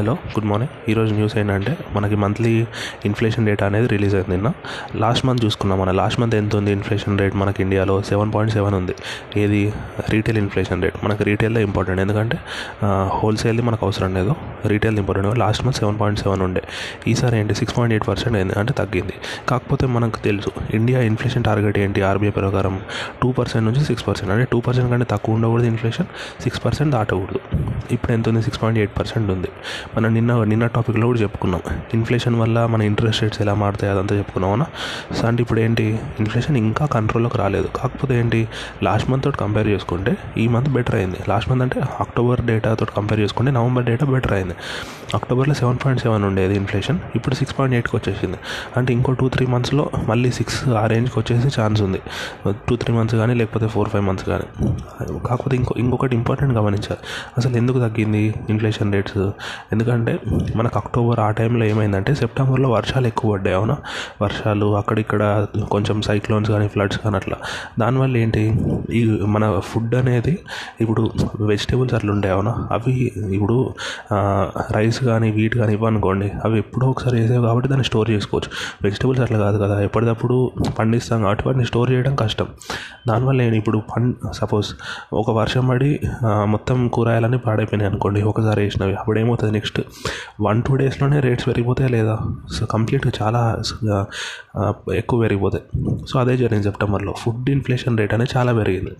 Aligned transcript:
Hello 0.00 0.12
good 0.12 0.44
morning 0.44 0.90
ఈరోజు 0.90 1.14
news 1.14 1.36
ఏంటంటే 1.38 1.76
మనకి 1.92 2.14
మంత్లీ 2.14 2.66
ఇన్ఫ్లేషన్ 3.04 3.46
రేట్ 3.46 3.62
అనేది 3.62 3.88
రిలీజ్ 3.88 4.14
అయింది 4.14 4.30
నిన్న. 4.30 4.52
లాస్ట్ 4.94 5.26
మంత్ 5.26 5.44
చూసుకున్నాం 5.44 5.80
మన 5.80 5.90
లాస్ట్ 5.90 6.20
మంత్ 6.20 6.34
ఎంత 6.34 6.56
ఉంది 6.56 6.72
ఇన్ఫ్లేషన్ 6.72 7.18
రేట్ 7.18 7.36
మనకి 7.36 7.62
ఇండియాలో 7.62 8.02
సెవెన్ 8.02 8.34
పాయింట్ 8.34 8.52
సెవెన్ 8.52 8.74
ఉంది. 8.74 8.94
ఏది? 9.36 9.72
రీటైల్ 10.08 10.38
ఇన్ఫ్లేషన్ 10.38 10.82
రేట్ 10.82 11.04
మనకి 11.04 11.24
రీటైల్లో 11.24 11.60
ఇంపార్టెంట్ 11.60 12.00
ఎందుకంటే 12.00 12.38
హోల్సేల్ది 13.06 13.62
మనకు 13.62 13.86
అవసరం 13.86 14.14
లేదు. 14.14 14.34
Retail 14.66 14.98
important 14.98 15.38
last 15.38 15.64
month 15.64 15.76
seven 15.76 16.00
point 16.00 16.20
seven 16.20 16.42
ఉండే. 16.42 16.62
ఈసారి 17.08 17.38
ఏంటి? 17.38 17.54
సిక్స్ 17.54 17.78
పాయింట్ 17.78 17.92
ఎయిట్ 17.94 18.08
పర్సెంట్ 18.08 18.36
అయింది. 18.36 18.58
అంటే 18.58 18.72
తగ్గింది. 18.72 19.12
కాకపోతే 19.48 19.86
మనకు 19.86 20.18
తెలుసు 20.18 20.50
ఇండియా 20.74 21.00
ఇన్ఫ్లేషన్ 21.00 21.44
టార్గెట్ 21.44 21.78
ఏంటి? 21.78 22.02
ఆర్బీఐ 22.02 22.30
ప్రకారం 22.30 22.80
టూ 23.22 23.32
పర్సెంట్ 23.32 23.66
నుంచి 23.70 23.84
సిక్స్ 23.84 24.06
పర్సెంట్ 24.08 24.32
అంటే 24.32 24.48
టూ 24.52 24.60
పర్సెంట్ 24.60 24.90
కంటే 24.90 25.06
తక్కువ 25.10 25.34
ఉండకూడదు 25.34 25.66
ఇన్ఫ్లేషన్ 25.66 26.06
సిక్స్ 26.42 26.64
పర్సెంట్ 26.64 26.92
దాటకూడదు. 26.92 27.40
ఇప్పుడు 27.90 28.12
ఎంత 28.12 28.28
ఉంది? 28.28 28.42
సిక్స్ 28.42 28.62
పాయింట్ 28.62 28.78
ఎయిట్ 28.78 28.98
పర్సెంట్ 28.98 29.30
ఉంది. 29.30 29.48
మనం 29.96 30.14
నిన్న 30.14 30.44
నిన్న 30.44 30.66
టాపిక్లో 30.66 31.06
కూడా 31.06 31.18
చెప్పుకున్నాం. 31.18 31.62
ఇన్ఫ్లేషన్ 31.94 32.36
వల్ల 32.36 32.66
మన 32.66 32.82
ఇంట్రెస్ట్ 32.82 33.22
రేట్స్ 33.22 33.40
ఎలా 33.40 33.54
మారుతాయి 33.54 33.92
అదంతా 33.92 34.16
చెప్పుకున్నాం 34.16 34.50
అవునా? 34.50 34.66
సో 35.16 35.26
అంటే 35.28 35.42
ఇప్పుడు 35.42 35.60
ఏంటి? 35.60 35.98
ఇన్ఫ్లేషన్ 36.18 36.56
ఇంకా 36.56 36.86
కంట్రోల్లోకి 36.86 37.38
రాలేదు. 37.38 37.68
కాకపోతే 37.76 38.18
ఏంటి? 38.20 38.48
లాస్ట్ 38.82 39.10
మంత్ 39.10 39.24
తోటి 39.24 39.36
కంపేర్ 39.36 39.68
చేసుకుంటే 39.68 40.16
ఈ 40.38 40.48
మంత్ 40.48 40.68
బెటర్ 40.68 40.94
అయింది. 40.94 41.16
లాస్ట్ 41.28 41.50
మంత్ 41.50 41.62
అంటే 41.62 41.80
అక్టోబర్ 42.00 42.40
డేటా 42.40 42.74
తోటి 42.74 42.92
కంపేర్ 42.96 43.20
చేసుకుంటే 43.20 43.52
నవంబర్ 43.52 43.84
డేటా 43.84 44.06
బెటర్ 44.06 44.32
అయింది. 44.32 44.54
అక్టోబర్లో 45.14 45.54
సెవెన్ 45.54 45.78
పాయింట్ 45.84 46.02
సెవెన్ 46.02 46.24
ఉండేది 46.24 46.54
ఇన్ఫ్లేషన్ 46.54 46.98
ఇప్పుడు 47.14 47.34
సిక్స్ 47.34 47.58
పాయింట్ 47.58 47.74
ఎయిట్కి 47.74 47.96
వచ్చేసింది. 47.96 48.36
అంటే 48.76 48.92
ఇంకో 48.92 49.12
టూ 49.12 49.28
త్రీ 49.28 49.46
మంత్స్లో 49.46 49.90
మళ్ళీ 50.08 50.30
సిక్స్ 50.30 50.68
ఆ 50.68 50.86
రేంజ్కి 50.86 51.18
వచ్చేసి 51.18 51.60
ఛాన్స్ 51.60 51.82
ఉంది. 51.82 52.00
టూ 52.50 52.76
త్రీ 52.76 52.94
మంత్స్ 52.94 53.16
కానీ 53.16 53.34
లేకపోతే 53.34 53.68
ఫోర్ 53.68 53.88
ఫైవ్ 53.88 54.04
మంత్స్ 54.04 54.26
కానీ 54.26 54.46
కాకపోతే 55.26 55.56
ఇంకో 55.56 55.74
ఇంకొకటి 55.78 56.16
ఇంపార్టెంట్ 56.16 56.54
గమనించాలి. 56.54 56.98
అసలు 57.38 57.56
ఎందుకు 57.56 57.78
తగ్గింది 57.78 58.34
ఇన్ఫ్లేషన్ 58.50 58.92
రేట్స్ 58.92 59.18
ఎందుకంటే 59.76 60.12
మనకు 60.58 60.76
అక్టోబర్ 60.82 61.20
ఆ 61.26 61.30
టైంలో 61.38 61.64
ఏమైందంటే 61.72 62.12
సెప్టెంబర్లో 62.20 62.68
వర్షాలు 62.76 63.06
ఎక్కువ 63.10 63.26
పడ్డాయి 63.32 63.56
అవునా? 63.60 63.74
వర్షాలు 64.22 64.66
అక్కడిక్కడ 64.80 65.22
కొంచెం 65.74 65.96
సైక్లోన్స్ 66.08 66.50
కానీ 66.54 66.66
ఫ్లడ్స్ 66.74 66.98
కానీ 67.02 67.16
అట్లా. 67.20 67.36
దానివల్ల 67.82 68.14
ఏంటి? 68.24 68.42
ఈ 68.98 69.00
మన 69.34 69.44
ఫుడ్ 69.70 69.94
అనేది 70.00 70.34
ఇప్పుడు 70.84 71.02
వెజిటేబుల్స్ 71.50 71.94
అట్లా 71.98 72.10
ఉంటాయి 72.16 72.32
అవునా? 72.36 72.52
అవి 72.76 72.94
ఇప్పుడు 73.36 73.56
రైస్ 74.76 75.00
కానీ 75.10 75.28
వీట్ 75.38 75.56
కానీ 75.60 75.72
ఇవ్వనుకోండి 75.78 76.28
అవి 76.46 76.56
ఎప్పుడో 76.64 76.86
ఒకసారి 76.94 77.16
వేసేవి 77.20 77.42
కాబట్టి 77.48 77.70
దాన్ని 77.72 77.86
స్టోర్ 77.90 78.10
చేసుకోవచ్చు. 78.14 78.50
వెజిటేబుల్స్ 78.86 79.22
అట్లా 79.26 79.40
కాదు 79.44 79.58
కదా 79.64 79.76
ఎప్పటికప్పుడు 79.88 80.36
పండిస్తాం 80.78 81.20
కాబట్టి 81.26 81.44
వాటిని 81.48 81.66
స్టోర్ 81.70 81.90
చేయడం 81.94 82.16
కష్టం. 82.22 82.48
దానివల్ల 83.10 83.38
నేను 83.44 83.58
ఇప్పుడు 83.62 83.80
పం 83.92 84.04
సపోజ్ 84.40 84.70
ఒక 85.22 85.30
వర్షం 85.40 85.64
పడి 85.72 85.90
మొత్తం 86.54 86.78
కూరగాయలన్నీ 86.96 87.40
పాడైపోయినాయి 87.46 87.90
అనుకోండి 87.92 88.22
ఒకసారి 88.32 88.60
వేసినవి 88.64 88.94
అప్పుడు 89.02 89.18
ఏమవుతుంది 89.24 89.52
నెక్స్ట్ 89.66 89.80
వన్ 90.40 90.62
టూ 90.62 90.76
డేస్లోనే 90.76 91.20
రేట్స్ 91.20 91.46
పెరిగిపోతాయి 91.46 91.90
లేదా? 91.92 92.18
సో 92.54 92.66
కంప్లీట్గా 92.66 93.12
చాలా 93.22 93.62
ఎక్కువ 94.94 95.20
పెరిగిపోతాయి. 95.20 95.64
సో 96.08 96.20
అదే 96.20 96.36
జరిగింది 96.36 96.62
సెప్టెంబర్లో 96.62 97.14
ఫుడ్ 97.18 97.50
ఇన్ఫ్లేషన్ 97.50 97.98
రేట్ 97.98 98.14
అనేది 98.14 98.38
చాలా 98.38 98.52
పెరిగింది. 98.52 98.90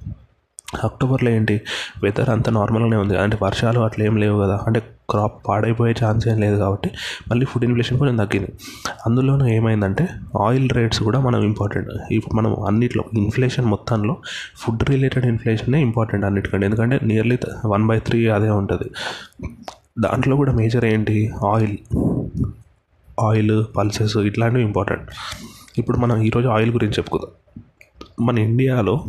అక్టోబర్లో 0.84 1.30
ఏంటి? 1.30 1.60
వెదర్ 2.02 2.28
అంత 2.30 2.48
నార్మల్గానే 2.50 2.96
ఉంది. 2.96 3.18
అంటే 3.18 3.38
వర్షాలు 3.42 3.80
అట్లా 3.80 4.04
ఏం 4.06 4.16
లేవు 4.16 4.42
కదా. 4.42 4.60
అంటే 4.66 4.82
క్రాప్ 5.10 5.46
పాడైపోయే 5.48 5.94
ఛాన్స్ 6.04 6.28
ఏం 6.28 6.38
లేదు 6.40 6.56
కాబట్టి 6.56 6.90
మళ్ళీ 7.30 7.46
ఫుడ్ 7.46 7.64
ఇన్ఫ్లేషన్ 7.64 7.98
కొంచెం 7.98 8.16
తగ్గింది. 8.16 8.48
అందులోనూ 9.06 9.46
ఏమైందంటే 9.46 10.08
ఆయిల్ 10.42 10.70
రేట్స్ 10.70 11.02
కూడా 11.02 11.20
మనం 11.20 11.42
ఇంపార్టెంట్ 11.42 11.90
ఇప్పుడు 12.10 12.36
మనం 12.36 12.64
అన్నిట్లో 12.66 13.04
ఇన్ఫ్లేషన్ 13.14 13.64
మొత్తంలో 13.64 14.16
ఫుడ్ 14.56 14.90
రిలేటెడ్ 14.90 15.26
ఇన్ఫ్లేషనే 15.26 15.80
ఇంపార్టెంట్ 15.80 16.24
అన్నిటికంటే. 16.24 16.66
ఎందుకంటే 16.66 17.00
నియర్లీ 17.02 17.38
వన్ 17.66 17.86
బై 17.86 17.98
త్రీ 17.98 18.28
అదే 18.28 18.50
ఉంటుంది. 18.50 18.90
దాంట్లో 19.98 20.36
కూడా 20.36 20.52
మేజర్ 20.52 20.84
ఏంటి? 20.84 21.30
ఆయిల్ 21.46 21.76
ఆయిల్ 23.20 23.64
పల్సెస్ 23.76 24.16
ఇట్లాంటివి 24.16 24.62
ఇంపార్టెంట్ 24.62 25.10
ఇప్పుడు 25.78 25.96
మనం 25.96 26.22
ఈరోజు 26.22 26.48
ఆయిల్ 26.48 26.72
గురించి 26.72 26.94
చెప్పుకుందాం. 26.94 27.62
మన 28.26 28.38
ఇండియాలో 28.38 29.04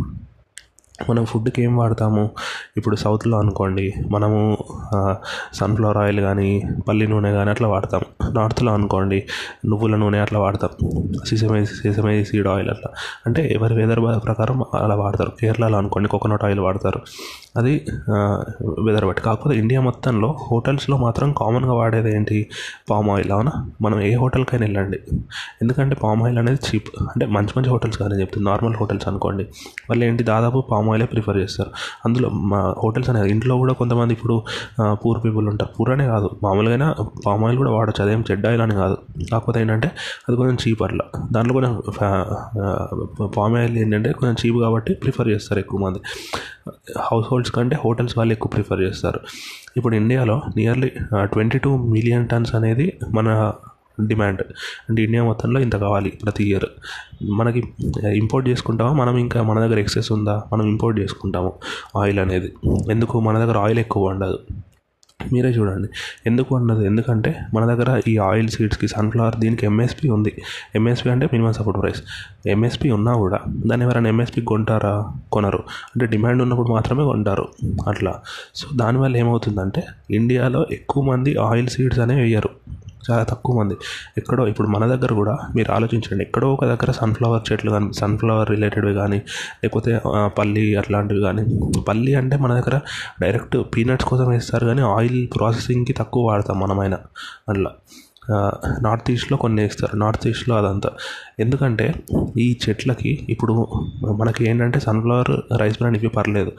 మనం 1.09 1.25
ఫుడ్కి 1.25 1.63
ఏం 1.63 1.77
వాడతాము? 1.77 2.31
ఇప్పుడు 2.77 2.95
సౌత్లో 2.95 3.39
అనుకోండి 3.39 3.93
మనము 4.11 4.57
సన్ఫ్లవర్ 5.53 5.97
ఆయిల్ 5.97 6.19
కానీ 6.19 6.63
పల్లి 6.87 7.07
నూనె 7.07 7.31
కానీ 7.31 7.49
అట్లా 7.49 7.67
వాడతాం. 7.67 8.01
నార్త్లో 8.33 8.73
అనుకోండి 8.73 9.23
నువ్వుల 9.65 9.95
నూనె 9.95 10.17
అట్లా 10.17 10.39
వాడతాం. 10.39 10.71
సిసమే 11.27 11.65
సిసమే 11.65 12.23
సీడ్ 12.23 12.47
ఆయిల్ 12.47 12.69
అట్లా. 12.69 12.91
అంటే 13.25 13.49
ఎవరి 13.51 13.75
వెదర్ 13.75 13.99
ప్రకారం 14.25 14.63
అలా 14.73 14.95
వాడతారు. 14.95 15.31
కేరళలో 15.41 15.77
అనుకోండి 15.77 16.09
కోకోనట్ 16.09 16.43
ఆయిల్ 16.43 16.59
వాడతారు. 16.59 17.01
అది 17.57 17.73
వెదర్ 18.87 19.05
బట్టి 19.05 19.21
కాకపోతే 19.21 19.55
ఇండియా 19.59 19.81
మొత్తంలో 19.81 20.29
హోటల్స్లో 20.51 20.97
మాత్రం 20.97 21.29
కామన్గా 21.37 21.73
వాడేది 21.73 22.09
ఏంటి? 22.15 22.37
పామ్ 22.89 23.09
ఆయిల్ 23.09 23.31
అవునా? 23.31 23.53
మనం 23.81 24.01
ఏ 24.01 24.11
హోటల్కైనా 24.15 24.65
వెళ్ళండి. 24.65 24.99
ఎందుకంటే 25.61 25.95
పామ్ 26.03 26.23
ఆయిల్ 26.23 26.37
అనేది 26.37 26.59
చీప్. 26.67 26.89
అంటే 27.01 27.25
మంచి 27.25 27.53
మంచి 27.57 27.69
హోటల్స్ 27.69 27.97
కానీ 27.97 28.15
చెప్తుంది. 28.21 28.45
నార్మల్ 28.49 28.75
హోటల్స్ 28.75 29.07
అనుకోండి. 29.07 29.43
వాళ్ళు 29.89 30.05
ఏంటి? 30.05 30.23
దాదాపు 30.23 30.61
పామ్ 30.71 30.89
ఆయిలే 30.89 31.05
ప్రిఫర్ 31.05 31.37
చేస్తారు. 31.37 31.71
అందులో 32.05 32.29
మా 32.29 32.61
హోటల్స్ 32.83 33.09
అనేది 33.09 33.29
ఇంట్లో 33.29 33.57
కూడా 33.57 33.73
కొంతమంది 33.73 34.13
ఇప్పుడు 34.13 34.37
పూర్ 35.05 35.19
పీపుల్ 35.25 35.47
ఉంటారు. 35.47 35.71
పూర్ 35.79 35.91
అనే 35.95 36.07
కాదు. 36.07 36.29
మామూలుగా 36.43 36.89
పామ్ 37.25 37.43
ఆయిల్ 37.45 37.57
కూడా 37.57 37.71
వాడచ్చు. 37.71 38.03
అదేం 38.05 38.23
చెడ్డ 38.31 38.45
ఆయిల్ 38.47 38.61
అని 38.61 38.75
కాదు. 38.75 38.97
కాకపోతే 39.31 39.57
ఏంటంటే 39.61 39.91
అది 40.27 40.37
కొంచెం 40.37 40.57
చీప్ 40.63 40.83
అట్లా 40.83 41.05
దాంట్లో 41.31 41.53
కొంచెం 41.57 41.73
పామ్ 43.37 43.55
ఆయిల్ 43.57 43.77
ఏంటంటే 43.77 44.11
కొంచెం 44.19 44.35
చీప్ 44.41 44.59
కాబట్టి 44.65 44.93
ప్రిఫర్ 44.93 45.27
చేస్తారు 45.27 45.59
ఎక్కువ 45.59 45.79
మంది. 45.85 46.01
హౌస్ 46.99 47.27
హోల్డ్స్ 47.31 47.46
కంటే 47.51 47.77
హోటల్స్ 47.85 48.17
వాళ్ళు 48.17 48.33
ఎక్కువ 48.33 48.49
ప్రిఫర్ 48.49 48.81
చేస్తారు. 48.81 49.19
ఇప్పుడు 49.77 49.95
ఇండియాలో 49.95 50.41
nearly 50.57 50.91
twenty 51.23 51.57
two 51.57 51.77
million 51.77 52.27
tons 52.27 52.55
అనేది 52.55 52.99
మన 53.11 53.53
డిమాండ్. 54.07 54.41
అంటే 54.89 55.03
ఇండియా 55.03 55.23
మొత్తంలో 55.23 55.59
ఇంత 55.59 55.75
కావాలి 55.75 56.09
ప్రతి 56.09 56.49
ఇయర్. 56.49 56.65
మనకి 57.23 57.63
ఇంపోర్ట్ 58.05 58.49
చేసుకుంటామో? 58.49 58.93
మనం 58.93 59.17
ఇంకా 59.17 59.43
మన 59.43 59.59
దగ్గర 59.59 59.79
ఎక్సెస్ 59.79 60.11
ఉందా? 60.11 60.43
మనం 60.53 60.67
ఇంపోర్ట్ 60.67 60.99
చేసుకుంటాము 60.99 61.53
ఆయిల్ 61.97 62.19
అనేది. 62.19 62.53
ఎందుకు? 62.91 63.19
మన 63.19 63.37
దగ్గర 63.39 63.57
ఆయిల్ 63.57 63.79
ఎక్కువ 63.79 64.09
ఉండదు. 64.09 64.39
మీరే 65.33 65.49
చూడండి. 65.49 65.87
ఎందుకు 66.25 66.55
అన్నది? 66.55 66.85
ఎందుకంటే 66.85 67.39
మన 67.53 67.65
దగ్గర 67.65 68.01
ఈ 68.07 68.17
ఆయిల్ 68.17 68.49
సీడ్స్కి 68.49 68.87
సన్ఫ్లవర్ 68.87 69.35
దీనికి 69.35 69.65
ఎంఎస్పి 69.65 70.09
ఉంది. 70.09 70.41
ఎంఎస్పి 70.75 71.09
అంటే 71.09 71.25
మినిమం 71.25 71.53
సపోర్ట్ 71.53 71.81
ప్రైస్. 71.81 72.03
ఎంఎస్పి 72.47 72.91
ఉన్నా 72.91 73.13
కూడా 73.13 73.39
దాన్ని 73.65 73.85
ఎవరైనా 73.85 74.09
ఎంఎస్పి 74.09 74.41
కొంటారా? 74.41 75.05
కొనరు. 75.31 75.57
అంటే 75.57 76.05
డిమాండ్ 76.05 76.41
ఉన్నప్పుడు 76.41 76.67
మాత్రమే 76.67 77.03
కొంటారు. 77.03 77.47
అట్లా. 77.87 78.21
సో 78.55 78.67
దానివల్ల 78.75 79.17
ఏమవుతుందంటే 79.17 79.83
ఇండియాలో 80.11 80.67
ఎక్కువ 80.71 81.03
మంది 81.03 81.35
ఆయిల్ 81.35 81.67
సీడ్స్ 81.67 81.99
అనేవి 81.99 82.21
వేయరు. 82.21 82.49
చాలా 83.11 83.23
తక్కువ 83.23 83.59
మంది. 83.59 83.75
ఎక్కడో 84.17 84.47
ఇప్పుడు 84.47 84.67
మన 84.67 84.85
దగ్గర 84.85 85.13
కూడా 85.13 85.37
మీరు 85.55 85.71
ఆలోచించండి. 85.71 86.23
ఎక్కడో 86.23 86.53
ఒక 86.53 86.65
దగ్గర 86.65 86.91
సన్ఫ్లవర్ 86.91 87.51
చెట్లు 87.51 87.71
కానీ 87.71 87.93
సన్ఫ్లవర్ 87.93 88.49
రిలేటెడ్వి 88.49 88.93
కానీ 88.93 89.17
లేకపోతే 89.63 90.01
పల్లి 90.37 90.75
అట్లాంటివి 90.75 91.21
కానీ 91.21 91.59
పల్లి 91.87 92.15
అంటే 92.15 92.37
మన 92.37 92.53
దగ్గర 92.53 92.79
డైరెక్ట్ 93.21 93.57
పీనట్స్ 93.75 94.05
కోసం 94.05 94.29
వేస్తారు 94.29 94.65
కానీ 94.65 94.81
ఆయిల్ 94.81 95.27
ప్రాసెసింగ్కి 95.35 95.93
తక్కువ 95.93 96.27
వాడతాం 96.27 96.59
మనమైనా. 96.59 96.97
అట్లా. 97.49 97.71
నార్త్ 98.81 99.11
ఈస్ట్లో 99.11 99.37
కొన్ని 99.37 99.61
వేస్తారు. 99.61 99.97
నార్త్ 99.97 100.27
ఈస్ట్లో 100.27 100.55
అదంతా. 100.55 100.91
ఎందుకంటే 101.39 101.93
ఈ 102.37 102.59
చెట్లకి 102.69 103.27
ఇప్పుడు 103.29 103.67
మనకి 104.05 104.49
ఏంటంటే 104.49 104.79
సన్ఫ్లవర్ 104.79 105.59
రైస్ 105.59 105.77
బ్రాండ్ 105.77 105.97
ఇవి 105.97 106.07
పర్లేదు. 106.07 106.51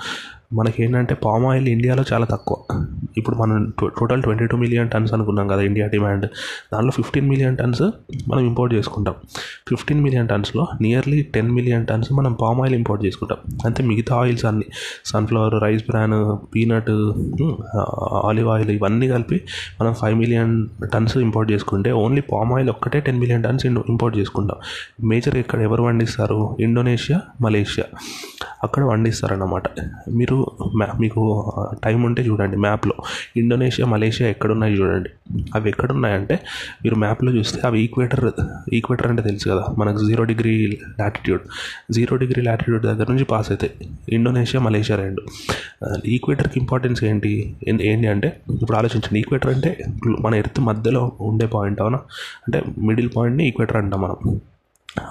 మనకి 0.53 0.84
ఏంటంటే 0.84 1.15
పామ్ 1.15 1.47
ఆయిల్ 1.47 1.69
ఇండియాలో 1.69 2.05
చాలా 2.12 2.26
తక్కువ. 2.26 2.87
ఇప్పుడు 3.21 3.37
మనం 3.43 3.56
total 3.99 4.23
twenty 4.27 4.47
two 4.53 4.56
million 4.62 4.89
tons 4.95 5.12
అనుకున్నాం 5.17 5.47
కదా 5.53 5.62
ఇండియా 5.69 5.87
డిమాండ్ 5.95 6.27
దానిలో 6.73 6.93
ఫిఫ్టీన్ 6.99 7.27
మిలియన్ 7.33 7.56
టన్స్ 7.61 7.83
మనం 8.31 8.43
ఇంపోర్ట్ 8.51 8.73
చేసుకుంటాం. 8.77 9.15
ఫిఫ్టీన్ 9.71 10.01
మిలియన్ 10.06 10.29
టన్స్లో 10.33 10.65
నియర్లీ 10.84 11.21
టెన్ 11.34 11.51
మిలియన్ 11.56 11.84
టన్స్ 11.91 12.11
మనం 12.19 12.33
పామ్ 12.43 12.61
ఆయిల్ 12.62 12.77
ఇంపోర్ట్ 12.81 13.03
చేసుకుంటాం. 13.06 13.39
అంతే 13.67 13.81
మిగతా 13.91 14.15
ఆయిల్స్ 14.23 14.45
అన్ని 14.51 14.67
sunflower 15.12 15.56
rice 15.65 15.84
bran 15.91 16.17
peanut 16.55 16.91
olive 18.31 18.51
oil 18.55 18.73
ఇవన్నీ 18.77 19.09
కలిపి 19.15 19.39
మనం 19.81 19.93
ఫైవ్ 20.00 20.17
మిలియన్ 20.23 20.55
టన్స్ 20.94 21.17
ఇంపోర్ట్ 21.26 21.49
చేసుకుంటే 21.53 21.93
ఓన్లీ 22.03 22.25
పామ్ 22.32 22.53
ఆయిల్ 22.56 22.70
ఒక్కటే 22.75 23.00
టెన్ 23.09 23.20
మిలియన్ 23.23 23.44
టన్స్ 23.49 23.67
ఇంపోర్ట్ 23.67 24.17
చేసుకుంటాం. 24.19 24.59
మేజర్ 25.11 25.38
ఇక్కడ 25.44 25.61
ఎవరు 25.69 25.82
పండిస్తారు 25.88 26.41
ఇండోనేషియా 26.61 27.20
మలేషియా 27.41 27.87
అక్కడ 28.65 28.82
పండిస్తారన్నమాట 28.91 29.67
మీరు 30.19 30.37
మ్యా 30.79 30.88
మీకు 31.00 31.20
టైం 31.85 31.99
ఉంటే 32.09 32.23
చూడండి 32.23 32.56
మ్యాప్లో 32.65 32.94
ఇండోనేషియా 33.37 33.88
మలేషియా 33.88 34.31
ఎక్కడున్నాయి 34.31 34.75
చూడండి. 34.75 35.10
అవి 35.55 35.69
ఎక్కడున్నాయంటే 35.69 36.38
మీరు 36.82 36.94
మ్యాప్లో 36.94 37.32
చూస్తే 37.32 37.60
అవి 37.64 37.81
ఈక్వేటర్ 37.81 38.31
ఈక్వేటర్ 38.72 39.06
అంటే 39.06 39.22
తెలుసు 39.22 39.49
కదా. 39.49 39.64
మనకు 39.78 40.06
zero 40.06 40.25
degree 40.25 40.78
latitude 41.00 41.43
zero 41.93 42.16
degree 42.16 42.43
latitude 42.43 42.82
దగ్గర 42.82 43.06
నుంచి 43.10 43.25
పాస్ 43.25 43.50
అవుతాయి 43.50 43.72
ఇండోనేషియా 44.08 44.62
మలేషియా 44.62 44.99
రెండు. 44.99 45.22
ఈక్వేటర్కి 46.06 46.60
ఇంపార్టెన్స్ 46.60 47.05
ఏంటి? 47.05 47.56
ఏంటి 47.69 48.06
అంటే 48.06 48.40
ఇప్పుడు 48.62 48.76
ఆలోచించండి. 48.76 49.20
ఈక్వేటర్ 49.20 49.55
అంటే 49.55 49.84
మన 50.20 50.34
ఎర్త్ 50.34 50.60
మధ్యలో 50.60 51.12
ఉండే 51.20 51.46
పాయింట్ 51.46 51.81
అవునా? 51.81 51.99
అంటే 52.46 52.62
మిడిల్ 52.78 53.10
పాయింట్ని 53.16 53.49
ఈక్వేటర్ 53.49 53.76
అంటాం 53.76 54.00
మనం. 54.00 54.40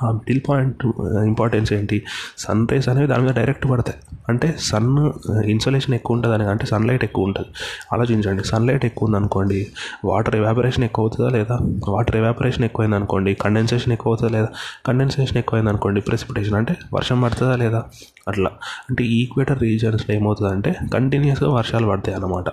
ఆ 0.04 0.12
మిడిల్ 0.12 0.42
పాయింట్ 0.50 0.86
ఇంపార్టెన్స్ 1.26 1.74
ఏంటి? 1.74 2.04
సన్ 2.38 2.68
రేస్ 2.72 2.90
అనేవి 2.90 3.08
దాని 3.08 3.24
మీద 3.24 3.34
డైరెక్ట్ 3.36 3.70
పడతాయి. 3.70 3.98
అంటే 4.30 4.56
సన్ 4.60 5.12
ఇన్సోలేషన్ 5.46 5.96
ఎక్కువ 5.96 6.16
ఉంటుంది 6.16 6.36
అని 6.36 6.44
అంటే 6.44 6.66
సన్లైట్ 6.66 7.04
ఎక్కువ 7.04 7.26
ఉంటుంది. 7.26 7.48
ఆలోచించండి 7.94 8.44
సన్లైట్ 8.44 8.86
ఎక్కువ 8.86 9.06
ఉందనుకోండి 9.06 9.68
వాటర్ 10.06 10.36
ఎవాపరేషన్ 10.36 10.84
ఎక్కువ 10.84 11.06
అవుతుందా 11.06 11.30
లేదా? 11.30 11.58
వాటర్ 11.88 12.16
ఎవాపరేషన్ 12.16 12.64
ఎక్కువైంది 12.64 12.96
అనుకోండి 12.96 13.34
కండెన్సేషన్ 13.34 13.94
ఎక్కువ 13.94 14.14
అవుతుందా 14.14 14.32
లేదా? 14.32 14.48
కండెన్సేషన్ 14.88 15.38
ఎక్కువైంది 15.38 15.70
అనుకోండి 15.70 16.02
ప్రెసిపిటేషన్ 16.02 16.56
అంటే 16.56 16.76
వర్షం 16.94 17.22
పడుతుందా 17.22 17.56
లేదా? 17.56 17.84
అట్లా. 18.28 18.50
అంటే 18.90 19.04
ఈక్వేటర్ 19.04 19.60
రీజన్స్లో 19.62 20.16
ఏమవుతుందంటే 20.16 20.76
కంటిన్యూస్గా 20.94 21.52
వర్షాలు 21.52 21.88
పడతాయి 21.88 22.16
అన్నమాట. 22.16 22.46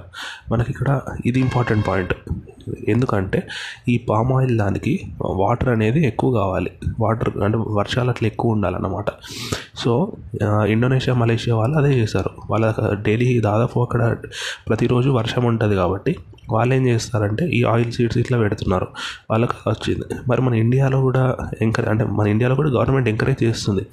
మనకి 0.52 0.70
ఇక్కడ 0.70 1.00
ఇది 1.26 1.40
ఇంపార్టెంట్ 1.40 1.88
పాయింట్ 1.88 2.14
ఎందుకంటే 2.88 3.48
ఈ 3.88 3.98
పామ్ 3.98 4.32
ఆయిల్ 4.32 4.58
దానికి 4.58 5.00
వాటర్ 5.20 5.68
అనేది 5.68 6.06
ఎక్కువ 6.06 6.32
కావాలి. 6.32 6.70
వాటర్ 7.00 7.36
అంటే 7.36 7.58
వర్షాలు 7.58 8.10
అట్లా 8.10 8.26
ఎక్కువ 8.26 8.52
ఉండాలన్నమాట. 8.52 9.04
సో 9.76 10.12
ఇండోనేషియా 10.66 11.16
మలేషియా 11.16 11.56
వాళ్ళు 11.56 11.78
అదే 11.78 11.94
చేశారు. 11.94 12.30
వాళ్ళ 12.50 12.74
డైలీ 12.92 13.40
దాదాపు 13.40 13.80
అక్కడ 13.80 14.16
ప్రతిరోజు 14.68 15.10
వర్షం 15.10 15.44
ఉంటుంది 15.44 15.74
కాబట్టి 15.74 16.16
వాళ్ళు 16.50 16.74
ఏం 16.74 16.86
చేస్తారంటే 16.86 17.44
ఈ 17.46 17.64
ఆయిల్ 17.64 17.92
సీడ్స్ 17.92 18.18
ఇట్లా 18.18 18.38
పెడుతున్నారు. 18.38 18.86
వాళ్ళకి 19.30 19.52
వచ్చింది. 19.68 20.04
మరి 20.28 20.42
మన 20.42 20.54
ఇండియాలో 20.54 21.00
కూడా 21.00 21.36
ఎంకరేజ్ 21.62 21.90
అంటే 21.90 22.04
మన 22.04 22.26
ఇండియాలో 22.26 22.54
కూడా 22.54 22.70
గవర్నమెంట్ 22.70 23.08
ఎంకరేజ్ 23.08 23.44
చేస్తుంది. 23.44 23.86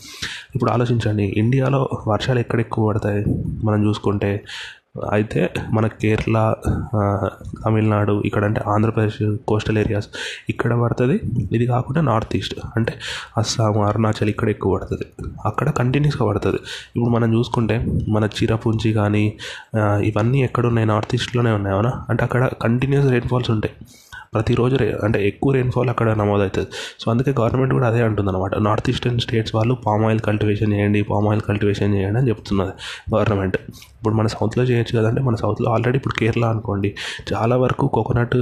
ఇప్పుడు 0.56 0.72
ఆలోచించండి. 0.72 1.34
ఇండియాలో 1.38 1.71
వర్షాలు 2.08 2.40
ఎక్కడ 2.40 2.60
ఎక్కువ 2.60 2.88
పడతాయి 2.88 3.24
మనం 3.64 3.88
చూసుకుంటే? 3.88 4.42
అయితే 5.12 5.50
మన 5.74 5.88
కేరళ 5.88 6.56
తమిళనాడు 7.64 8.24
ఇక్కడ 8.26 8.46
అంటే 8.46 8.62
ఆంధ్రప్రదేశ్ 8.68 9.38
కోస్టల్ 9.48 9.78
ఏరియాస్ 9.78 10.10
ఇక్కడ 10.50 10.74
పడుతుంది. 10.82 11.20
ఇది 11.52 11.66
కాకుండా 11.66 12.02
నార్త్ 12.02 12.36
ఈస్ట్ 12.36 12.56
అంటే 12.76 13.00
అస్సాం 13.38 13.82
అరుణాచల్ 13.82 14.30
ఇక్కడ 14.30 14.50
ఎక్కువ 14.50 14.72
పడుతుంది. 14.76 15.06
అక్కడ 15.46 15.70
కంటిన్యూస్గా 15.70 16.28
పడుతుంది. 16.28 16.58
ఇప్పుడు 16.96 17.14
మనం 17.16 17.34
చూసుకుంటే 17.34 17.78
మన 18.10 18.26
చిరపుంజి 18.26 18.94
కానీ 18.94 19.34
ఇవన్నీ 20.04 20.44
ఎక్కడ 20.44 20.66
ఉన్నాయి 20.66 20.88
నార్త్ 20.88 21.16
ఈస్ట్లోనే 21.16 21.52
ఉన్నాయి? 21.52 21.78
అంటే 22.10 22.24
అక్కడ 22.24 22.50
కంటిన్యూస్ 22.62 23.08
రెయిన్ఫాల్స్ 23.08 23.52
ఉంటాయి. 23.52 23.76
ప్రతిరోజు 24.36 24.75
రే 24.81 24.86
అంటే 25.06 25.18
ఎక్కువ 25.30 25.50
రెయిన్ఫాల్ 25.56 25.89
అక్కడ 25.94 26.10
నమోదవుతుంది. 26.19 26.68
సో 27.01 27.06
అందుకే 27.12 27.31
గవర్నమెంట్ 27.39 27.74
కూడా 27.78 27.88
అదే 27.88 28.01
అంటుంది 28.06 28.30
అనమాట 28.31 28.54
నార్త్ 28.68 28.88
ఈస్టర్న్ 28.92 29.19
స్టేట్స్ 29.24 29.54
వాళ్ళు 29.56 29.74
పామ్ 29.86 30.04
ఆయిల్ 30.10 30.22
కల్టివేషన్ 30.28 30.74
చేయండి 30.74 31.00
పామ్ 31.10 31.28
ఆయిల్ 31.31 31.44
కల్టివేషన్ 31.48 31.92
చేయండి 31.98 32.19
అని 32.19 32.30
చెప్తున్నది 32.30 32.74
గవర్నమెంట్ 33.16 33.57
ఇప్పుడు 33.98 34.13
మన 34.19 34.28
సౌత్లో 34.36 34.63
చేయొచ్చు 34.63 34.94
కదంటే 35.00 35.22
మన 35.22 35.36
సౌత్లో 35.36 35.69
ఆల్రెడీ 35.74 35.98
ఇప్పుడు 36.01 36.16
కేరళ 36.22 36.45
అనుకోండి 36.45 36.92
చాలా 37.33 37.57
వరకు 37.57 37.88
కోకోనట్ 37.88 38.38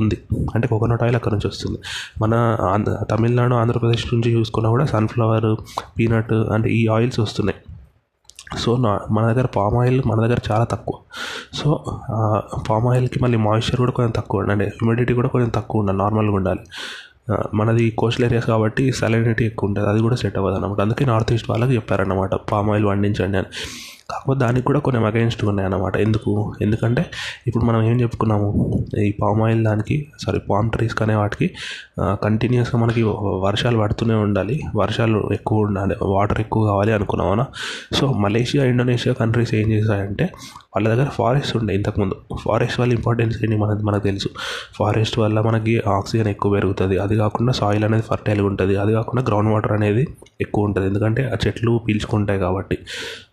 ఉంది. 0.00 0.18
అంటే 0.54 0.66
కోకోనట్ 0.68 1.02
ఆయిల్ 1.02 1.18
అక్కడ 1.20 1.32
నుంచి 1.32 1.48
వస్తుంది. 1.52 1.78
మన 2.22 2.34
ఆంధ్ర 2.72 2.96
తమిళనాడు 3.12 3.54
ఆంధ్రప్రదేశ్ 3.54 4.14
నుంచి 4.14 4.32
చూసుకున్నా 4.38 4.70
కూడా 4.70 4.86
సన్ఫ్లవర్ 4.96 5.50
పీనట్ 5.98 6.36
అంటే 6.56 6.70
ఈ 6.70 6.86
ఆయిల్స్ 6.96 7.20
వస్తున్నాయి. 7.20 7.58
సో 8.58 8.76
నా 8.76 9.00
మన 9.10 9.32
దగ్గర 9.32 9.46
పామ్ 9.46 9.76
ఆయిల్ 9.76 10.02
మన 10.06 10.20
దగ్గర 10.26 10.38
చాలా 10.50 10.64
తక్కువ. 10.64 10.98
సో 11.54 11.84
పామ్ 12.70 12.86
ఆయిల్కి 12.86 13.22
మళ్ళీ 13.22 13.38
మాయిశ్చర్ 13.38 13.80
కూడా 13.80 13.92
కొంచెం 13.92 14.12
తక్కువ 14.16 14.40
ఉండాలి. 14.40 14.66
హ్యూమిడిటీ 14.66 15.14
కూడా 15.14 15.28
కొంచెం 15.28 15.48
తక్కువ 15.48 15.80
ఉండాలి 15.80 15.98
నార్మల్గా 15.98 16.34
ఉండాలి. 16.34 16.60
మనది 17.54 17.90
కోస్టల్ 17.90 18.24
ఏరియాస్ 18.24 18.46
కాబట్టి 18.46 18.92
సలైనిటీ 18.92 19.44
ఎక్కువ 19.44 19.68
ఉంటుంది. 19.68 19.88
అది 19.88 20.00
కూడా 20.00 20.16
సెట్ 20.16 20.38
అవ్వదు 20.38 20.56
అనమాట 20.56 20.80
అందుకే 20.80 21.04
నార్త్ 21.04 21.32
ఈస్ట్ 21.32 21.50
వాళ్ళకి 21.50 21.74
చెప్పారన్నమాట 21.74 22.34
పామ్ 22.34 22.70
ఆయిల్ 22.70 22.86
పండించండి 22.86 23.38
అని. 23.38 23.46
కాకపోతే 24.10 24.40
దానికి 24.40 24.64
కూడా 24.66 24.80
కొన్ని 24.80 25.06
అగెన్స్ట్ 25.06 25.44
ఉన్నాయి 25.44 25.66
అన్నమాట 25.66 25.96
ఎందుకు? 25.96 26.32
ఎందుకంటే 26.62 27.02
ఇప్పుడు 27.46 27.64
మనం 27.64 27.82
ఏం 27.82 28.00
చెప్పుకున్నాము? 28.00 28.48
ఈ 28.98 29.10
పామ్ 29.22 29.40
ఆయిల్ 29.42 29.64
దానికి 29.64 29.96
సారీ 30.26 30.40
పామ్ 30.50 30.70
ట్రీస్ 30.70 31.02
అనే 31.02 31.14
వాటికి 31.14 31.46
కంటిన్యూస్గా 32.00 32.80
మనకి 32.82 33.02
వర్షాలు 33.46 33.78
పడుతూనే 33.78 34.14
ఉండాలి. 34.14 34.56
వర్షాలు 34.76 35.18
ఎక్కువ 35.32 35.58
ఉండాలి 35.58 35.96
వాటర్ 36.02 36.40
ఎక్కువ 36.40 36.66
కావాలి 36.66 36.92
అనుకున్నామన్నా 36.92 37.46
సో 37.92 38.06
మలేషియా 38.12 38.64
ఇండోనేషియా 38.64 39.14
కంట్రీస్ 39.20 39.54
ఏం 39.54 39.68
చేశాయంటే 39.72 40.26
వాళ్ళ 40.76 40.88
దగ్గర 40.88 41.08
ఫారెస్ట్ 41.08 41.56
ఉండే 41.56 41.74
ఇంతకుముందు. 41.74 42.36
ఫారెస్ట్ 42.36 42.80
వల్ల 42.80 42.92
ఇంపార్టెన్స్ 42.92 43.44
ఏంటి 43.44 43.56
మనకి 43.56 43.84
మనకు 43.84 44.04
తెలుసు. 44.04 44.28
ఫారెస్ట్ 44.74 45.18
వల్ల 45.18 45.40
మనకి 45.40 45.80
ఆక్సిజన్ 45.88 46.28
ఎక్కువ 46.28 46.52
పెరుగుతుంది. 46.52 46.98
అది 46.98 47.16
కాకుండా 47.16 47.52
సాయిల్ 47.52 47.84
అనేది 47.84 48.02
ఫర్టైల్గా 48.02 48.46
ఉంటుంది. 48.46 48.76
అది 48.76 48.92
కాకుండా 48.92 49.22
గ్రౌండ్ 49.22 49.50
వాటర్ 49.50 49.72
అనేది 49.72 50.06
ఎక్కువ 50.40 50.64
ఉంటుంది. 50.64 50.86
ఎందుకంటే 50.86 51.24
ఆ 51.24 51.36
చెట్లు 51.46 51.80
పీల్చుకుంటాయి 51.88 52.40
కాబట్టి. 52.40 52.78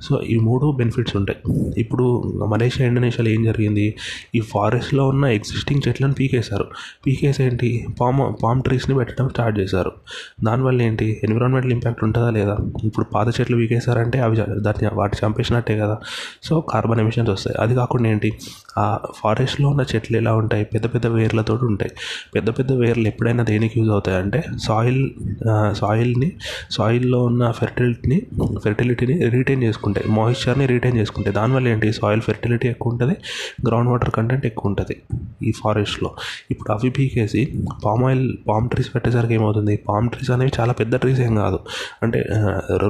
సో 0.02 0.22
ఈ 0.22 0.36
మూడు 0.36 0.72
బెనిఫిట్స్ 0.72 1.16
ఉంటాయి. 1.16 1.40
ఇప్పుడు 1.78 2.24
మలేషియా 2.46 2.88
ఇండోనేషియాలో 2.88 3.32
ఏం 3.32 3.44
జరిగింది? 3.44 3.96
ఈ 4.36 4.40
ఫారెస్ట్లో 4.40 5.08
ఉన్న 5.08 5.26
ఎగ్జిస్టింగ్ 5.26 5.82
చెట్లను 5.88 6.14
పీకేశారు. 6.14 6.66
పీకేసి 7.08 7.44
ఏంటి? 7.44 7.88
పామ్ 8.02 8.44
పామ్ 8.44 8.64
ట్రీస్ని 8.64 8.96
పెట్టడం 8.96 9.30
స్టార్ట్ 9.30 9.60
చేశారు. 9.60 9.92
దానివల్ల 10.44 10.82
ఏంటి? 10.82 11.22
ఎన్విరాన్మెంటల్ 11.24 11.72
ఇంపాక్ట్ 11.72 12.04
ఉంటుందా 12.04 12.30
లేదా? 12.30 12.58
ఇప్పుడు 12.84 13.06
పాత 13.06 13.40
చెట్లు 13.40 13.58
పీకేశారంటే 13.58 14.20
అవి 14.20 14.36
దాన్ని 14.36 14.90
వాటి 14.94 15.18
చంపేసినట్టే 15.26 15.80
కదా. 15.80 15.98
సో 16.44 16.62
కార్బన్ 16.62 17.00
ఎమిషన్స్ 17.00 17.33
వస్తాయి 17.34 17.58
అది 17.60 17.76
కాకుండా 17.76 18.10
ఏంటి? 18.10 18.30
ఆ 18.78 19.00
ఫారెస్ట్లో 19.16 19.70
ఉన్న 19.70 19.84
చెట్లు 19.96 20.18
ఎలా 20.18 20.36
ఉంటాయి? 20.36 20.64
పెద్ద 20.66 20.86
పెద్ద 20.94 21.08
వేర్లతో 21.08 21.60
ఉంటాయి. 21.62 21.92
పెద్ద 22.36 22.50
పెద్ద 22.50 22.72
వేర్లు 22.72 23.08
ఎప్పుడైనా 23.08 23.44
దేనికి 23.44 23.80
యూజ్ 23.80 23.92
అవుతాయంటే 23.92 24.44
సాయిల్ 24.64 25.10
సాయిల్ని 25.74 26.32
సాయిల్లో 26.72 27.24
ఉన్న 27.24 27.52
ఫెర్టిలిటీని 27.52 28.22
ఫెర్టిలిటీని 28.64 29.30
రీటైన్ 29.30 29.64
చేసుకుంటాయి. 29.64 30.08
మాయిశ్చర్ని 30.12 30.66
రీటైన్ 30.66 30.98
చేసుకుంటాయి. 30.98 31.36
దానివల్ల 31.36 31.68
ఏంటి? 31.68 31.94
సాయిల్ 31.94 32.22
ఫెర్టిలిటీ 32.22 32.68
ఎక్కువ 32.68 32.92
ఉంటుంది 32.92 33.16
గ్రౌండ్ 33.68 33.90
వాటర్ 33.90 34.10
కంటెంట్ 34.10 34.46
ఎక్కువ 34.46 34.70
ఉంటుంది 34.70 34.96
ఈ 35.44 35.52
ఫారెస్ట్లో. 35.52 36.12
ఇప్పుడు 36.52 36.72
అవి 36.72 36.90
పీకేసి 36.90 37.64
పామ్ 37.86 38.04
ఆయిల్ 38.04 38.38
పామ్ 38.50 38.70
ట్రీస్ 38.70 38.96
పెట్టేసరికి 38.96 39.34
ఏమవుతుంది? 39.34 39.76
పామ్ 39.90 40.10
ట్రీస్ 40.10 40.32
అనేవి 40.32 40.52
చాలా 40.60 40.74
పెద్ద 40.74 40.96
ట్రీస్ 40.96 41.22
ఏం 41.22 41.36
కాదు. 41.36 41.60
అంటే 42.04 42.26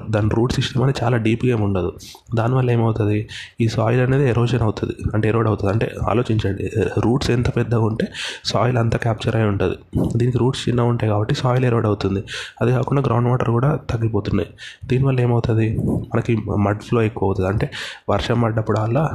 దాని 0.09 0.29
రూట్ 0.33 0.53
సిస్టమ్ 0.53 0.83
అనేది 0.83 1.05
చాలా 1.05 1.17
డీప్గా 1.17 1.51
ఏమి 1.51 1.63
ఉండదు. 1.63 1.91
దానివల్ల 2.35 2.71
ఏమవుతుంది? 2.71 3.29
ఈ 3.61 3.67
సాయిల్ 3.67 4.01
అనేది 4.01 4.29
ఎరోజన్ 4.29 4.61
అవుతుంది 4.61 4.95
అంటే 5.13 5.29
ఎరోడ్ 5.29 5.47
అవుతుంది. 5.47 5.72
అంటే 5.73 5.87
ఆలోచించండి. 6.09 6.65
రూట్స్ 7.05 7.29
ఎంత 7.35 7.49
పెద్దగా 7.57 7.83
ఉంటే 7.91 8.07
సాయిల్ 8.51 8.77
అంత 8.83 8.95
క్యాప్చర్ 9.05 9.35
అయి 9.39 9.47
ఉంటుంది. 9.51 9.77
దీనికి 10.17 10.37
రూట్స్ 10.37 10.63
చిన్నగా 10.69 10.87
ఉంటాయి 10.93 11.09
కాబట్టి 11.11 11.35
సాయిల్ 11.35 11.65
ఎరోడ్ 11.69 11.87
అవుతుంది. 11.91 12.23
అది 12.61 12.71
కాకుండా 12.71 13.03
గ్రౌండ్ 13.07 13.29
వాటర్ 13.29 13.51
కూడా 13.57 13.71
తగ్గిపోతున్నాయి. 13.91 14.49
దీనివల్ల 14.91 15.19
ఏమవుతుంది? 15.27 15.67
మనకి 16.13 16.35
మడ్ 16.65 16.81
ఫ్లో 16.89 17.01
ఎక్కువ 17.09 17.27
అవుతుంది. 17.29 17.49
అంటే 17.49 17.69
వర్షం 18.09 18.39
పడ్డప్పుడల్లా 18.41 19.05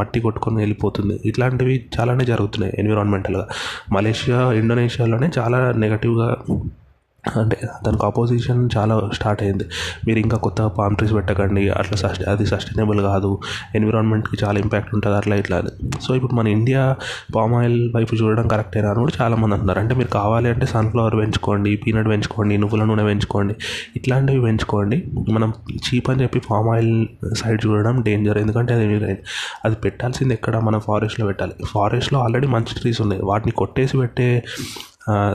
మట్టి 0.00 0.20
కొట్టుకొని 0.20 0.56
వెళ్ళిపోతుంది. 0.56 1.16
ఇట్లాంటివి 1.24 1.76
చాలానే 1.98 2.24
జరుగుతున్నాయి 2.32 2.74
ఎన్విరాన్మెంటల్గా 2.78 3.46
మలేషియా 3.92 4.40
ఇండోనేషియాలోనే 4.62 5.30
చాలా 5.38 5.60
నెగటివ్గా 5.84 6.28
అంటే 7.40 7.56
దానికి 7.86 8.06
ఆపోజిషన్ 8.06 8.68
చాలా 8.76 9.10
స్టార్ట్ 9.12 9.42
అయింది. 9.42 9.64
మీరు 10.06 10.18
ఇంకా 10.18 10.36
కొత్త 10.36 10.62
పామ్ 10.62 10.96
ట్రీస్ 10.96 11.14
పెట్టకండి 11.14 11.68
అట్లా 11.68 11.96
సస్ట్ 11.96 12.24
అది 12.28 12.46
సస్టైనబుల్ 12.46 13.00
కాదు 13.00 13.38
ఎన్విరాన్మెంట్కి 13.74 14.44
చాలా 14.44 14.58
ఇంపాక్ట్ 14.58 14.94
ఉంటుంది 14.94 15.16
అట్లా 15.16 15.36
ఇట్లా 15.36 15.56
అని. 15.56 15.70
సో 16.02 16.14
ఇప్పుడు 16.14 16.34
మన 16.34 16.48
ఇండియా 16.48 16.96
పామ్ 17.36 17.54
ఆయిల్ 17.54 17.92
వైపు 17.96 18.14
చూడడం 18.14 18.48
కరెక్టేనా 18.48 18.90
అని 18.90 18.98
కూడా 18.98 19.12
చాలామంది 19.20 19.54
అంటున్నారు. 19.54 19.78
అంటే 19.78 19.94
మీరు 19.94 20.08
కావాలి 20.08 20.48
అంటే 20.48 20.66
సన్ఫ్లవర్ 20.66 21.16
పెంచుకోండి 21.16 21.76
పీనట్ 21.76 22.08
పెంచుకోండి 22.08 22.58
నువ్వుల 22.58 22.84
నూనె 22.84 23.04
పెంచుకోండి 23.04 23.54
ఇట్లాంటివి 23.96 24.40
పెంచుకోండి. 24.40 25.12
మనం 25.30 25.52
చీప్ 25.72 26.10
అని 26.10 26.22
చెప్పి 26.22 26.38
పామ్ 26.50 26.68
ఆయిల్ 26.68 27.06
సైడ్ 27.34 27.66
చూడడం 27.66 28.00
డేంజర్ 28.00 28.38
ఎందుకంటే 28.38 28.74
అది 28.74 29.18
అది 29.64 29.74
పెట్టాల్సింది 29.74 30.34
ఎక్కడ? 30.34 30.58
మనం 30.58 30.80
ఫారెస్ట్లో 30.80 31.26
పెట్టాలి. 31.26 31.52
ఫారెస్ట్లో 31.66 32.20
ఆల్రెడీ 32.20 32.46
మంచి 32.46 32.80
ట్రీస్ 32.80 33.00
ఉన్నాయి. 33.00 33.22
వాటిని 33.22 33.52
కొట్టేసి 33.52 33.98
పెట్టే 33.98 34.42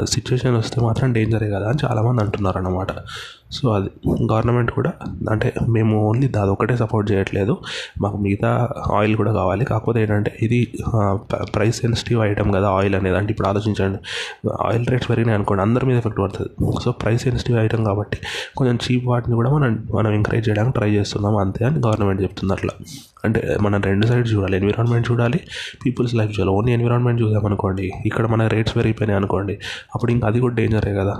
సిచ్యువేషన్ 0.05 0.57
వస్తే 0.57 0.81
మాత్రం 0.81 1.13
డేంజరే 1.13 1.49
కదా 1.49 1.67
అని 1.69 1.77
చాలామంది 1.85 2.21
అంటున్నారు 2.21 2.57
అన్నమాట 2.57 2.91
సో 3.51 3.69
అది 3.71 3.89
గవర్నమెంట్ 4.31 4.71
కూడా 4.71 4.91
అంటే 5.31 5.53
మేము 5.69 6.07
ఓన్లీ 6.07 6.27
అది 6.27 6.51
ఒకటే 6.51 6.77
సపోర్ట్ 6.77 7.11
చేయట్లేదు. 7.11 7.57
మాకు 8.01 8.17
మిగతా 8.17 8.69
ఆయిల్ 8.93 9.15
కూడా 9.15 9.33
కావాలి. 9.33 9.65
కాకపోతే 9.65 10.01
ఏంటంటే 10.01 10.31
ఇది 10.41 10.59
ప్రైస్ 11.55 11.77
సెన్సిటివ్ 11.81 12.21
ఐటమ్ 12.21 12.53
కదా 12.53 12.69
ఆయిల్ 12.69 12.95
అనేది. 12.95 13.17
అంటే 13.17 13.31
ఇప్పుడు 13.31 13.47
ఆలోచించండి. 13.47 13.99
ఆయిల్ 14.61 14.87
రేట్స్ 14.87 15.09
పెరిగినాయి 15.09 15.35
అనుకోండి 15.35 15.61
అందరి 15.61 15.85
మీద 15.85 15.97
ఎఫెక్ట్ 15.97 16.19
పడుతుంది. 16.19 16.49
సో 16.83 16.91
ప్రైస్ 16.91 17.23
సెన్సిటివ్ 17.23 17.57
ఐటమ్ 17.59 17.85
కాబట్టి 17.85 18.17
కొంచెం 18.57 18.79
చీప్ 18.85 19.07
వాటిని 19.07 19.35
కూడా 19.35 19.51
మనం 19.53 19.87
మనం 19.95 20.11
ఎంకరేజ్ 20.13 20.49
చేయడానికి 20.49 20.77
ట్రై 20.77 20.91
చేస్తున్నాం. 20.91 21.37
అంతే 21.37 21.65
అని 21.65 21.79
గవర్నమెంట్ 21.87 22.21
చెప్తుంది 22.21 22.53
అట్లా. 22.53 22.75
అంటే 23.25 23.57
మనం 23.61 23.81
రెండు 23.81 24.05
సైడ్స్ 24.05 24.33
చూడాలి. 24.33 24.55
ఎన్విరాన్మెంట్ 24.57 25.11
చూడాలి. 25.11 25.39
పీపుల్స్ 25.85 26.15
లైఫ్ 26.15 26.31
చూడాలి. 26.31 26.51
ఓన్లీ 26.57 26.71
ఎన్విరాన్మెంట్ 26.73 27.21
చూసామనుకోండి 27.21 27.91
ఇక్కడ 28.05 28.25
మన 28.27 28.47
రేట్స్ 28.47 28.75
పెరిగిపోయినాయి 28.75 29.17
అనుకోండి. 29.17 29.55
అప్పుడు 29.95 30.11
ఇంకా 30.11 30.27
అది 30.27 30.39
కూడా 30.39 30.55
డేంజరే 30.55 30.93
కదా. 30.93 31.15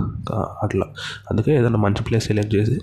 అట్లా. 0.62 0.86
అందుకే 1.30 1.52
ఏదైనా 1.58 1.80
మంచి 1.86 2.02
ప్లేస్ 2.02 2.19
సెలెక్ట్ 2.20 2.54
చేసి 2.54 2.80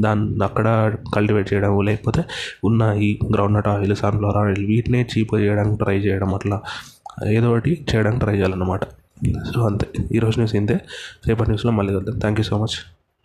దాన్ని 0.00 0.44
అక్కడ 0.44 0.94
కల్టివేట్ 1.14 1.52
చేయడం 1.52 1.80
లేకపోతే 1.80 2.24
ఉన్న 2.64 2.94
ఈ 2.98 3.18
ground 3.32 3.56
nut 3.56 3.68
oil 3.68 3.96
sunflower 3.96 4.36
oil 4.36 4.66
వీటినే 4.66 5.06
చీప్ 5.18 5.34
చేయడానికి 5.34 5.84
ట్రై 5.84 5.98
చేయడం 5.98 6.34
అట్లా 6.34 6.62
ఏదో 7.26 7.50
ఒకటి 7.50 7.86
చేయడానికి 7.94 8.20
ట్రై 8.20 8.34
చేయాలన్నమాట. 8.34 8.84
సో 9.54 9.66
అంతే. 9.66 9.86
ఈరోజు 10.12 10.38
న్యూస్ 10.38 10.54
ఇంతే. 10.54 10.80
రేపటి 11.26 11.50
న్యూస్లో 11.50 11.72
మళ్ళీ 11.72 11.92
కలుద్దాం. 11.92 12.18
Thank 12.18 12.40
you 12.40 12.44
so 12.44 12.58
much 12.58 12.99